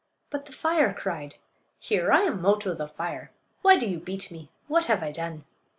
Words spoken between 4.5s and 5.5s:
What have I done?"